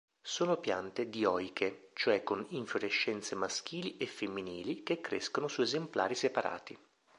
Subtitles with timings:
[0.23, 6.75] Sono piante dioiche, cioè con infiorescenze maschili e femminili che crescono su esemplari separati.